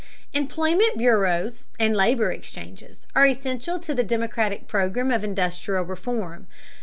Employment 0.33 0.97
bureaus 0.97 1.67
and 1.79 1.95
labor 1.95 2.31
exchanges 2.31 3.05
are 3.13 3.23
essential 3.27 3.77
to 3.77 3.93
the 3.93 4.01
democratic 4.03 4.67
program 4.67 5.11
of 5.11 5.23
industrial 5.23 5.83
reform. 5.83 6.47